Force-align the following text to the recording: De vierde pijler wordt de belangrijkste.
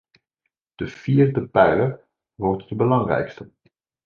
De 0.75 0.87
vierde 0.87 1.47
pijler 1.47 2.07
wordt 2.35 2.69
de 2.69 2.75
belangrijkste. 2.75 3.51